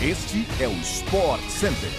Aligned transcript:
Este 0.00 0.46
é 0.60 0.68
o 0.68 0.72
Sport 0.74 1.42
Center. 1.48 1.90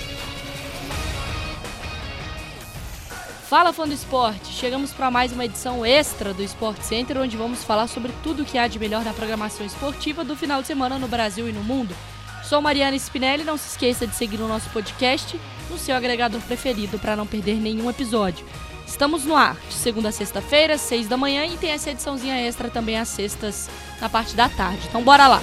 Fala 3.50 3.74
fã 3.74 3.86
do 3.86 3.94
esporte! 3.94 4.54
Chegamos 4.54 4.94
para 4.94 5.12
mais 5.12 5.34
uma 5.34 5.44
edição 5.44 5.86
extra 5.86 6.34
do 6.34 6.42
Sport 6.42 6.80
Center, 6.82 7.18
onde 7.18 7.36
vamos 7.36 7.62
falar 7.62 7.88
sobre 7.88 8.14
tudo 8.24 8.44
o 8.44 8.46
que 8.46 8.58
há 8.58 8.70
de 8.70 8.80
melhor 8.80 9.04
na 9.04 9.12
programação 9.12 9.66
esportiva 9.66 10.24
do 10.24 10.34
final 10.34 10.62
de 10.62 10.68
semana 10.68 10.98
no 10.98 11.10
Brasil 11.10 11.50
e 11.50 11.52
no 11.52 11.62
mundo. 11.62 11.94
Sou 12.42 12.62
Mariana 12.62 12.96
Spinelli, 12.96 13.44
não 13.44 13.58
se 13.58 13.68
esqueça 13.72 14.08
de 14.08 14.16
seguir 14.16 14.40
o 14.40 14.48
nosso 14.48 14.70
podcast 14.70 15.38
no 15.70 15.78
seu 15.78 15.94
agregador 15.94 16.40
preferido 16.40 16.98
para 17.00 17.18
não 17.18 17.28
perder 17.28 17.56
nenhum 17.56 17.90
episódio. 17.90 18.46
Estamos 18.88 19.26
no 19.26 19.36
ar, 19.36 19.58
de 19.68 19.74
segunda 19.74 20.08
a 20.08 20.14
sexta-feira, 20.14 20.78
seis 20.78 21.10
da 21.10 21.18
manhã, 21.18 21.46
e 21.46 21.58
tem 21.58 21.72
essa 21.72 21.92
ediçãozinha 21.92 22.40
extra 22.40 22.70
também 22.70 22.98
às 22.98 23.10
sextas, 23.10 23.70
na 24.00 24.08
parte 24.08 24.38
da 24.38 24.48
tarde. 24.48 24.88
Então 24.88 25.04
bora 25.04 25.28
lá! 25.28 25.42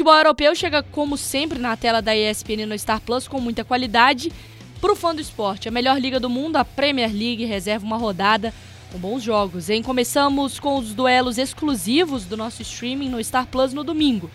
Futebol 0.00 0.16
europeu 0.16 0.54
chega 0.54 0.82
como 0.82 1.14
sempre 1.18 1.58
na 1.58 1.76
tela 1.76 2.00
da 2.00 2.16
ESPN 2.16 2.64
no 2.66 2.78
Star 2.78 3.02
Plus 3.02 3.28
com 3.28 3.38
muita 3.38 3.62
qualidade. 3.62 4.32
Para 4.80 4.92
o 4.92 4.96
fã 4.96 5.14
do 5.14 5.20
esporte, 5.20 5.68
a 5.68 5.70
melhor 5.70 6.00
liga 6.00 6.18
do 6.18 6.30
mundo, 6.30 6.56
a 6.56 6.64
Premier 6.64 7.12
League, 7.12 7.44
reserva 7.44 7.84
uma 7.84 7.98
rodada 7.98 8.50
com 8.90 8.98
bons 8.98 9.22
jogos, 9.22 9.68
hein? 9.68 9.82
Começamos 9.82 10.58
com 10.58 10.78
os 10.78 10.94
duelos 10.94 11.36
exclusivos 11.36 12.24
do 12.24 12.34
nosso 12.34 12.62
streaming 12.62 13.10
no 13.10 13.22
Star 13.22 13.46
Plus 13.46 13.74
no 13.74 13.84
domingo. 13.84 14.30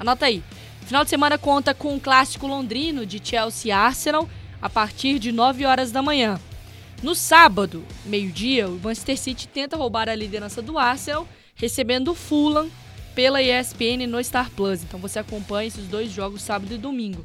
Anota 0.00 0.26
aí. 0.26 0.42
Final 0.84 1.04
de 1.04 1.10
semana 1.10 1.38
conta 1.38 1.72
com 1.72 1.94
um 1.94 2.00
clássico 2.00 2.48
londrino 2.48 3.06
de 3.06 3.20
Chelsea 3.22 3.72
Arsenal 3.72 4.28
a 4.60 4.68
partir 4.68 5.20
de 5.20 5.30
9 5.30 5.64
horas 5.64 5.92
da 5.92 6.02
manhã. 6.02 6.40
No 7.04 7.14
sábado, 7.14 7.84
meio-dia, 8.04 8.66
o 8.66 8.80
Manchester 8.82 9.16
City 9.16 9.46
tenta 9.46 9.76
roubar 9.76 10.08
a 10.08 10.14
liderança 10.16 10.60
do 10.60 10.76
Arsenal, 10.76 11.24
recebendo 11.54 12.10
o 12.10 12.14
Fulham 12.16 12.68
pela 13.14 13.42
ESPN 13.42 14.06
no 14.08 14.22
Star 14.22 14.50
Plus. 14.50 14.82
Então 14.82 14.98
você 15.00 15.18
acompanha 15.18 15.68
esses 15.68 15.86
dois 15.86 16.10
jogos 16.10 16.42
sábado 16.42 16.74
e 16.74 16.78
domingo. 16.78 17.24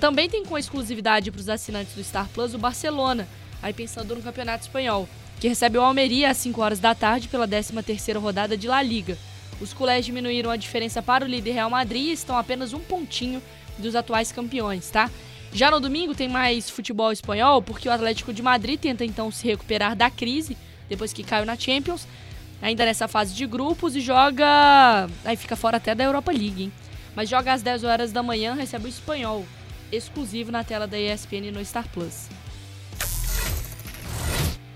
Também 0.00 0.28
tem 0.28 0.44
com 0.44 0.58
exclusividade 0.58 1.30
para 1.30 1.40
os 1.40 1.48
assinantes 1.48 1.94
do 1.94 2.04
Star 2.04 2.28
Plus 2.28 2.54
o 2.54 2.58
Barcelona, 2.58 3.28
aí 3.62 3.72
pensando 3.72 4.14
no 4.14 4.22
Campeonato 4.22 4.64
Espanhol 4.64 5.08
que 5.40 5.48
recebe 5.48 5.78
o 5.78 5.82
Almeria 5.82 6.30
às 6.30 6.36
5 6.38 6.60
horas 6.60 6.80
da 6.80 6.94
tarde 6.94 7.28
pela 7.28 7.46
13ª 7.46 8.18
rodada 8.18 8.56
de 8.56 8.66
La 8.66 8.82
Liga. 8.82 9.16
Os 9.60 9.72
culés 9.72 10.04
diminuíram 10.04 10.50
a 10.50 10.56
diferença 10.56 11.02
para 11.02 11.24
o 11.24 11.28
líder 11.28 11.52
Real 11.52 11.70
Madrid 11.70 12.08
e 12.08 12.12
estão 12.12 12.36
apenas 12.36 12.72
um 12.72 12.80
pontinho 12.80 13.42
dos 13.78 13.94
atuais 13.94 14.32
campeões, 14.32 14.90
tá? 14.90 15.10
Já 15.52 15.70
no 15.70 15.80
domingo 15.80 16.14
tem 16.14 16.28
mais 16.28 16.68
futebol 16.68 17.10
espanhol, 17.10 17.62
porque 17.62 17.88
o 17.88 17.92
Atlético 17.92 18.32
de 18.32 18.42
Madrid 18.42 18.78
tenta 18.78 19.04
então 19.04 19.30
se 19.30 19.46
recuperar 19.46 19.96
da 19.96 20.10
crise 20.10 20.56
depois 20.88 21.12
que 21.12 21.22
caiu 21.22 21.46
na 21.46 21.56
Champions, 21.56 22.06
ainda 22.60 22.84
nessa 22.84 23.08
fase 23.08 23.34
de 23.34 23.46
grupos 23.46 23.96
e 23.96 24.00
joga, 24.00 25.08
aí 25.24 25.36
fica 25.36 25.56
fora 25.56 25.76
até 25.76 25.94
da 25.94 26.04
Europa 26.04 26.32
League, 26.32 26.64
hein? 26.64 26.72
Mas 27.14 27.28
joga 27.28 27.52
às 27.52 27.62
10 27.62 27.84
horas 27.84 28.12
da 28.12 28.22
manhã, 28.22 28.54
recebe 28.54 28.86
o 28.86 28.88
espanhol, 28.88 29.44
exclusivo 29.90 30.52
na 30.52 30.62
tela 30.62 30.86
da 30.86 30.98
ESPN 30.98 31.50
no 31.52 31.64
Star 31.64 31.88
Plus. 31.88 32.28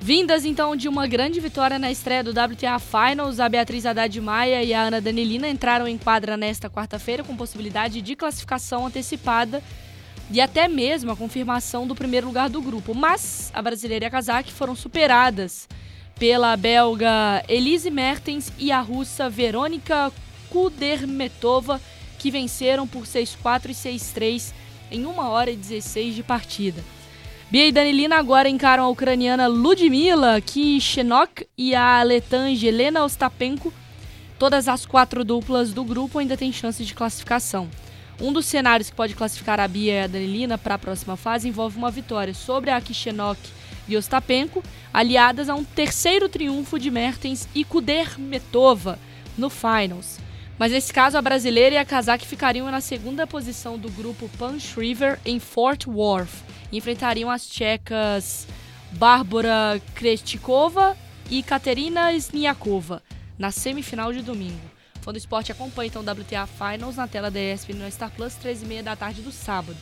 Vindas 0.01 0.45
então 0.45 0.75
de 0.75 0.89
uma 0.89 1.07
grande 1.07 1.39
vitória 1.39 1.79
na 1.79 1.89
estreia 1.89 2.25
do 2.25 2.31
WTA 2.33 2.81
Finals, 2.81 3.39
a 3.39 3.49
Beatriz 3.49 3.87
Haddad 3.87 4.21
Maia 4.21 4.65
e 4.65 4.75
a 4.75 4.83
Ana 4.83 5.01
Danilina 5.01 5.49
entraram 5.49 5.87
em 5.87 5.97
quadra 5.97 6.37
nesta 6.37 6.69
quarta-feira 6.69 7.23
com 7.23 7.37
possibilidade 7.37 8.03
de 8.03 8.17
classificação 8.17 8.85
antecipada 8.85 9.63
e 10.29 10.41
até 10.41 10.67
mesmo 10.67 11.13
a 11.13 11.17
confirmação 11.17 11.87
do 11.87 11.95
primeiro 11.95 12.27
lugar 12.27 12.51
do 12.51 12.61
grupo. 12.61 12.93
Mas 12.93 13.53
a 13.55 13.63
brasileira 13.63 14.07
e 14.07 14.09
a 14.09 14.11
casaque 14.11 14.53
foram 14.53 14.75
superadas 14.75 15.69
pela 16.23 16.57
belga 16.57 17.43
Elise 17.49 17.91
Mertens 17.91 18.53
e 18.57 18.71
a 18.71 18.81
russa 18.81 19.29
Verônica 19.29 20.13
Kudermetova, 20.51 21.81
que 22.17 22.31
venceram 22.31 22.87
por 22.87 23.03
6-4 23.03 23.71
e 23.71 23.73
6-3 23.73 24.53
em 24.93 25.05
1 25.05 25.19
hora 25.19 25.51
e 25.51 25.57
16 25.57 26.15
de 26.15 26.23
partida. 26.23 26.81
Bia 27.51 27.67
e 27.67 27.73
Danilina 27.73 28.19
agora 28.19 28.49
encaram 28.49 28.85
a 28.85 28.89
ucraniana 28.89 29.49
Ludmila 29.49 30.41
Kishenok 30.41 31.45
e 31.59 31.75
a 31.75 32.01
letange 32.05 32.69
Helena 32.69 33.03
Ostapenko. 33.03 33.75
Todas 34.39 34.69
as 34.69 34.87
quatro 34.87 35.25
duplas 35.25 35.73
do 35.73 35.83
grupo 35.83 36.21
ainda 36.21 36.37
têm 36.37 36.53
chance 36.53 36.85
de 36.85 36.95
classificação. 36.95 37.69
Um 38.21 38.33
dos 38.33 38.47
cenários 38.47 38.91
que 38.91 38.95
pode 38.95 39.17
classificar 39.17 39.59
a 39.59 39.67
Bia 39.67 39.95
e 39.95 40.05
a 40.05 40.07
Danilina 40.07 40.57
para 40.57 40.77
a 40.77 40.79
próxima 40.79 41.17
fase 41.17 41.49
envolve 41.49 41.77
uma 41.77 41.91
vitória 41.91 42.33
sobre 42.33 42.71
a 42.71 42.81
Kishenok 42.81 43.41
e 43.89 43.97
Ostapenko, 43.97 44.63
aliadas 44.93 45.49
a 45.49 45.55
um 45.55 45.65
terceiro 45.65 46.29
triunfo 46.29 46.79
de 46.79 46.91
Mertens 46.91 47.49
e 47.55 47.65
Kudermetova 47.65 48.99
no 49.37 49.51
Finals. 49.51 50.19
Mas 50.59 50.71
nesse 50.71 50.93
caso, 50.93 51.19
a 51.19 51.23
brasileira 51.23 51.75
e 51.75 51.79
a 51.79 51.85
casaque 51.85 52.27
ficariam 52.27 52.71
na 52.71 52.81
segunda 52.81 53.27
posição 53.27 53.79
do 53.79 53.91
grupo 53.91 54.29
Punch 54.39 54.79
River 54.79 55.19
em 55.25 55.41
Fort 55.41 55.87
Worth 55.87 56.53
enfrentariam 56.73 57.31
as 57.31 57.47
tchecas 57.47 58.47
Bárbara 58.93 59.81
Krestikova 59.95 60.97
e 61.31 61.43
Katerina 61.43 62.13
Sniakova 62.13 63.03
na 63.39 63.51
semifinal 63.51 64.13
de 64.13 64.23
domingo. 64.23 64.71
Fã 65.01 65.13
do 65.13 65.19
esporte 65.19 65.51
acompanha 65.51 65.89
então 65.89 66.03
o 66.03 66.05
WTA 66.05 66.47
Finals 66.47 66.97
na 66.97 67.09
tela 67.09 67.31
da 67.31 67.41
ESPN 67.41 67.75
no 67.75 67.91
Star 67.91 68.11
Plus, 68.11 68.35
13h30 68.35 68.83
da 68.83 68.97
tarde 68.97 69.21
do 69.21 69.33
sábado. 69.33 69.77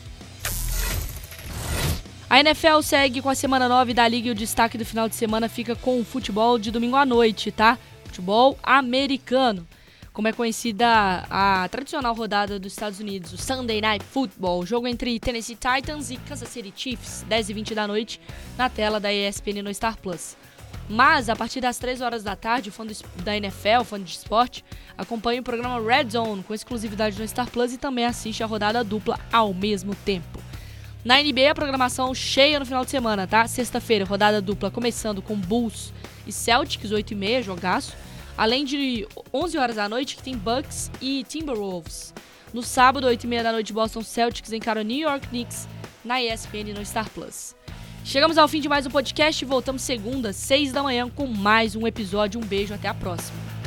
A 2.30 2.38
NFL 2.38 2.80
segue 2.80 3.20
com 3.20 3.28
a 3.28 3.34
semana 3.34 3.68
9 3.68 3.92
da 3.92 4.06
liga 4.06 4.28
e 4.28 4.30
o 4.30 4.36
destaque 4.36 4.78
do 4.78 4.84
final 4.84 5.08
de 5.08 5.16
semana 5.16 5.48
fica 5.48 5.74
com 5.74 5.98
o 5.98 6.04
futebol 6.04 6.60
de 6.60 6.70
domingo 6.70 6.94
à 6.94 7.04
noite, 7.04 7.50
tá? 7.50 7.76
Futebol 8.04 8.56
americano 8.62 9.66
como 10.12 10.28
é 10.28 10.32
conhecida 10.32 11.26
a 11.28 11.68
tradicional 11.68 12.14
rodada 12.14 12.56
dos 12.56 12.72
Estados 12.72 13.00
Unidos, 13.00 13.32
o 13.32 13.36
Sunday 13.36 13.80
Night 13.80 14.04
Football, 14.04 14.64
jogo 14.64 14.86
entre 14.86 15.18
Tennessee 15.18 15.56
Titans 15.56 16.12
e 16.12 16.18
Kansas 16.18 16.48
City 16.48 16.72
Chiefs, 16.74 17.24
10 17.28 17.50
e 17.50 17.52
20 17.52 17.74
da 17.74 17.88
noite, 17.88 18.20
na 18.56 18.68
tela 18.68 19.00
da 19.00 19.12
ESPN 19.12 19.62
no 19.64 19.74
Star 19.74 19.96
Plus. 19.96 20.36
Mas, 20.88 21.28
a 21.28 21.34
partir 21.34 21.60
das 21.60 21.78
3 21.78 22.00
horas 22.00 22.22
da 22.22 22.36
tarde, 22.36 22.68
o 22.68 22.72
fã 22.72 22.86
da 23.24 23.36
NFL, 23.36 23.82
fã 23.84 24.00
de 24.00 24.10
esporte, 24.10 24.64
acompanha 24.96 25.40
o 25.40 25.44
programa 25.44 25.80
Red 25.80 26.10
Zone, 26.10 26.44
com 26.44 26.54
exclusividade 26.54 27.18
no 27.18 27.26
Star 27.26 27.50
Plus 27.50 27.72
e 27.72 27.78
também 27.78 28.04
assiste 28.04 28.42
a 28.44 28.46
rodada 28.46 28.84
dupla 28.84 29.18
ao 29.32 29.52
mesmo 29.52 29.96
tempo. 29.96 30.49
Na 31.02 31.22
NBA, 31.22 31.50
a 31.50 31.54
programação 31.54 32.14
cheia 32.14 32.58
no 32.58 32.66
final 32.66 32.84
de 32.84 32.90
semana, 32.90 33.26
tá? 33.26 33.46
Sexta-feira, 33.48 34.04
rodada 34.04 34.40
dupla 34.40 34.70
começando 34.70 35.22
com 35.22 35.34
Bulls 35.34 35.94
e 36.26 36.32
Celtics, 36.32 36.90
8h30, 36.90 37.42
jogaço. 37.42 37.96
Além 38.36 38.66
de 38.66 39.06
11 39.32 39.56
horas 39.58 39.76
da 39.76 39.88
noite, 39.88 40.16
que 40.16 40.22
tem 40.22 40.36
Bucks 40.36 40.90
e 41.00 41.24
Timberwolves. 41.24 42.12
No 42.52 42.62
sábado, 42.62 43.06
8 43.06 43.24
e 43.24 43.26
meia 43.26 43.42
da 43.42 43.52
noite, 43.52 43.72
Boston 43.72 44.02
Celtics 44.02 44.52
encara 44.52 44.80
o 44.80 44.84
New 44.84 44.98
York 44.98 45.26
Knicks 45.28 45.66
na 46.04 46.22
ESPN 46.22 46.74
no 46.74 46.84
Star 46.84 47.08
Plus. 47.08 47.54
Chegamos 48.04 48.36
ao 48.36 48.48
fim 48.48 48.60
de 48.60 48.68
mais 48.68 48.86
um 48.86 48.90
podcast 48.90 49.42
e 49.42 49.48
voltamos 49.48 49.82
segunda, 49.82 50.32
6 50.34 50.72
da 50.72 50.82
manhã, 50.82 51.08
com 51.08 51.26
mais 51.26 51.74
um 51.74 51.86
episódio. 51.86 52.38
Um 52.38 52.44
beijo, 52.44 52.74
até 52.74 52.88
a 52.88 52.94
próxima. 52.94 53.59